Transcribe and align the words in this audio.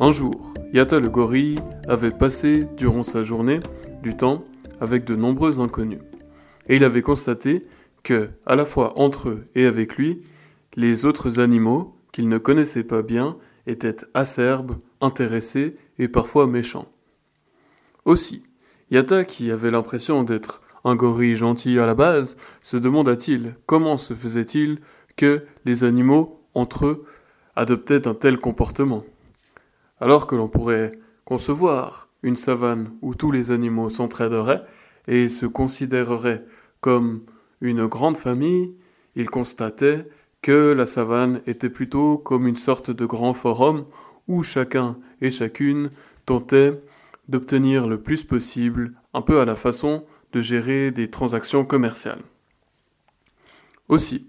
Un 0.00 0.10
jour, 0.10 0.52
Yata 0.72 0.98
le 0.98 1.08
gorille 1.08 1.56
avait 1.86 2.10
passé, 2.10 2.64
durant 2.76 3.04
sa 3.04 3.22
journée, 3.22 3.60
du 4.02 4.16
temps 4.16 4.44
avec 4.80 5.04
de 5.04 5.14
nombreux 5.14 5.60
inconnus. 5.60 6.00
Et 6.68 6.76
il 6.76 6.84
avait 6.84 7.00
constaté 7.00 7.64
que, 8.02 8.30
à 8.44 8.56
la 8.56 8.66
fois 8.66 8.98
entre 8.98 9.28
eux 9.28 9.46
et 9.54 9.66
avec 9.66 9.94
lui, 9.96 10.22
les 10.74 11.04
autres 11.04 11.38
animaux, 11.38 11.94
qu'il 12.12 12.28
ne 12.28 12.38
connaissait 12.38 12.82
pas 12.82 13.02
bien, 13.02 13.36
étaient 13.68 13.96
acerbes, 14.14 14.78
intéressés 15.00 15.76
et 16.00 16.08
parfois 16.08 16.48
méchants. 16.48 16.88
Aussi, 18.04 18.42
Yata, 18.90 19.24
qui 19.24 19.52
avait 19.52 19.70
l'impression 19.70 20.24
d'être 20.24 20.60
un 20.82 20.96
gorille 20.96 21.36
gentil 21.36 21.78
à 21.78 21.86
la 21.86 21.94
base, 21.94 22.36
se 22.62 22.76
demanda-t-il 22.76 23.54
comment 23.66 23.96
se 23.96 24.14
faisait-il 24.14 24.80
que 25.16 25.44
les 25.64 25.84
animaux, 25.84 26.40
entre 26.52 26.86
eux, 26.86 27.04
adoptaient 27.54 28.08
un 28.08 28.14
tel 28.14 28.38
comportement. 28.38 29.04
Alors 30.04 30.26
que 30.26 30.34
l'on 30.34 30.48
pourrait 30.48 30.92
concevoir 31.24 32.10
une 32.22 32.36
savane 32.36 32.92
où 33.00 33.14
tous 33.14 33.30
les 33.30 33.52
animaux 33.52 33.88
s'entraideraient 33.88 34.62
et 35.08 35.30
se 35.30 35.46
considéreraient 35.46 36.44
comme 36.82 37.22
une 37.62 37.86
grande 37.86 38.18
famille, 38.18 38.74
il 39.16 39.30
constatait 39.30 40.06
que 40.42 40.74
la 40.74 40.84
savane 40.84 41.40
était 41.46 41.70
plutôt 41.70 42.18
comme 42.18 42.46
une 42.46 42.58
sorte 42.58 42.90
de 42.90 43.06
grand 43.06 43.32
forum 43.32 43.86
où 44.28 44.42
chacun 44.42 44.98
et 45.22 45.30
chacune 45.30 45.88
tentait 46.26 46.78
d'obtenir 47.30 47.88
le 47.88 47.98
plus 47.98 48.24
possible, 48.24 48.92
un 49.14 49.22
peu 49.22 49.40
à 49.40 49.46
la 49.46 49.56
façon 49.56 50.04
de 50.34 50.42
gérer 50.42 50.90
des 50.90 51.08
transactions 51.08 51.64
commerciales. 51.64 52.20
Aussi, 53.88 54.28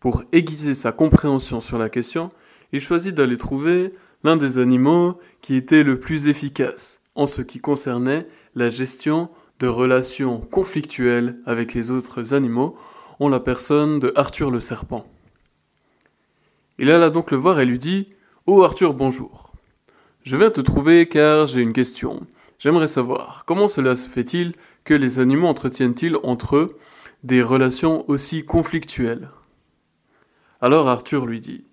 pour 0.00 0.24
aiguiser 0.32 0.74
sa 0.74 0.90
compréhension 0.90 1.60
sur 1.60 1.78
la 1.78 1.88
question, 1.88 2.32
il 2.72 2.80
choisit 2.80 3.14
d'aller 3.14 3.36
trouver 3.36 3.92
des 4.36 4.58
animaux 4.58 5.18
qui 5.40 5.56
était 5.56 5.82
le 5.82 5.98
plus 5.98 6.28
efficace 6.28 7.00
en 7.14 7.26
ce 7.26 7.42
qui 7.42 7.60
concernait 7.60 8.26
la 8.54 8.70
gestion 8.70 9.30
de 9.58 9.66
relations 9.66 10.40
conflictuelles 10.40 11.38
avec 11.46 11.74
les 11.74 11.90
autres 11.90 12.34
animaux 12.34 12.76
ont 13.20 13.28
la 13.28 13.40
personne 13.40 13.98
de 13.98 14.12
Arthur 14.14 14.50
le 14.50 14.60
serpent. 14.60 15.04
Il 16.78 16.90
alla 16.90 17.10
donc 17.10 17.30
le 17.30 17.36
voir 17.36 17.58
et 17.58 17.64
lui 17.64 17.78
dit 17.78 18.14
Oh 18.46 18.62
Arthur, 18.62 18.94
bonjour. 18.94 19.52
Je 20.22 20.36
viens 20.36 20.50
te 20.50 20.60
trouver 20.60 21.08
car 21.08 21.46
j'ai 21.46 21.60
une 21.60 21.72
question. 21.72 22.20
J'aimerais 22.58 22.86
savoir 22.86 23.44
comment 23.46 23.68
cela 23.68 23.96
se 23.96 24.08
fait-il 24.08 24.52
que 24.84 24.94
les 24.94 25.18
animaux 25.18 25.48
entretiennent-ils 25.48 26.16
entre 26.22 26.56
eux 26.56 26.78
des 27.24 27.42
relations 27.42 28.08
aussi 28.08 28.44
conflictuelles? 28.44 29.30
Alors 30.60 30.88
Arthur 30.88 31.26
lui 31.26 31.40
dit 31.40 31.64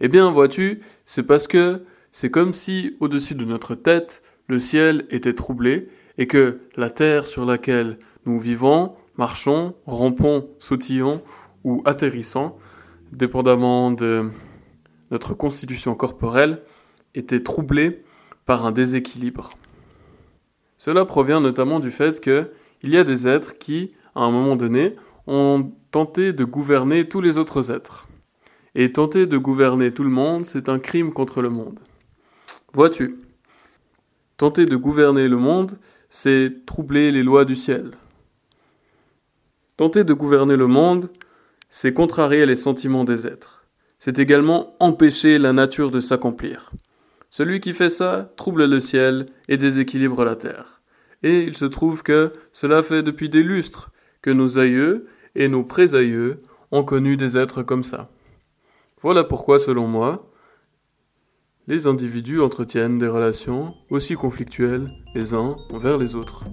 Eh 0.00 0.08
bien, 0.08 0.30
vois-tu, 0.30 0.82
c'est 1.06 1.22
parce 1.22 1.46
que 1.46 1.84
c'est 2.12 2.30
comme 2.30 2.54
si, 2.54 2.96
au-dessus 3.00 3.34
de 3.34 3.44
notre 3.44 3.74
tête, 3.74 4.22
le 4.46 4.60
ciel 4.60 5.06
était 5.10 5.34
troublé 5.34 5.88
et 6.18 6.26
que 6.26 6.60
la 6.76 6.90
terre 6.90 7.26
sur 7.26 7.44
laquelle 7.46 7.98
nous 8.26 8.38
vivons 8.38 8.94
marchons, 9.16 9.74
rampons, 9.86 10.48
sautillons 10.58 11.22
ou 11.64 11.82
atterrissons, 11.84 12.54
dépendamment 13.12 13.90
de 13.90 14.30
notre 15.10 15.34
constitution 15.34 15.94
corporelle, 15.94 16.62
était 17.14 17.42
troublée 17.42 18.02
par 18.46 18.64
un 18.66 18.72
déséquilibre. 18.72 19.50
Cela 20.78 21.04
provient 21.04 21.40
notamment 21.40 21.78
du 21.78 21.90
fait 21.90 22.20
qu'il 22.20 22.48
y 22.82 22.96
a 22.96 23.04
des 23.04 23.28
êtres 23.28 23.58
qui, 23.58 23.92
à 24.14 24.20
un 24.20 24.30
moment 24.30 24.56
donné, 24.56 24.96
ont 25.26 25.70
tenté 25.90 26.32
de 26.32 26.44
gouverner 26.44 27.08
tous 27.08 27.20
les 27.20 27.38
autres 27.38 27.70
êtres. 27.70 28.08
Et 28.74 28.90
tenter 28.90 29.26
de 29.26 29.36
gouverner 29.36 29.92
tout 29.92 30.02
le 30.02 30.10
monde, 30.10 30.46
c'est 30.46 30.68
un 30.68 30.78
crime 30.78 31.12
contre 31.12 31.42
le 31.42 31.50
monde. 31.50 31.78
Vois-tu, 32.74 33.18
tenter 34.38 34.64
de 34.64 34.76
gouverner 34.76 35.28
le 35.28 35.36
monde, 35.36 35.78
c'est 36.08 36.64
troubler 36.64 37.12
les 37.12 37.22
lois 37.22 37.44
du 37.44 37.54
ciel. 37.54 37.90
Tenter 39.76 40.04
de 40.04 40.14
gouverner 40.14 40.56
le 40.56 40.66
monde, 40.66 41.10
c'est 41.68 41.92
contrarier 41.92 42.46
les 42.46 42.56
sentiments 42.56 43.04
des 43.04 43.26
êtres. 43.26 43.66
C'est 43.98 44.18
également 44.18 44.74
empêcher 44.80 45.38
la 45.38 45.52
nature 45.52 45.90
de 45.90 46.00
s'accomplir. 46.00 46.70
Celui 47.28 47.60
qui 47.60 47.74
fait 47.74 47.90
ça 47.90 48.32
trouble 48.36 48.64
le 48.64 48.80
ciel 48.80 49.26
et 49.48 49.58
déséquilibre 49.58 50.24
la 50.24 50.36
terre. 50.36 50.80
Et 51.22 51.42
il 51.42 51.56
se 51.56 51.66
trouve 51.66 52.02
que 52.02 52.32
cela 52.52 52.82
fait 52.82 53.02
depuis 53.02 53.28
des 53.28 53.42
lustres 53.42 53.90
que 54.22 54.30
nos 54.30 54.58
aïeux 54.58 55.06
et 55.34 55.48
nos 55.48 55.62
présaïeux 55.62 56.38
ont 56.70 56.84
connu 56.84 57.18
des 57.18 57.36
êtres 57.36 57.62
comme 57.62 57.84
ça. 57.84 58.08
Voilà 59.00 59.24
pourquoi, 59.24 59.58
selon 59.58 59.86
moi, 59.86 60.31
les 61.68 61.86
individus 61.86 62.40
entretiennent 62.40 62.98
des 62.98 63.06
relations 63.06 63.74
aussi 63.90 64.14
conflictuelles 64.14 64.88
les 65.14 65.34
uns 65.34 65.56
envers 65.70 65.96
les 65.96 66.14
autres. 66.14 66.44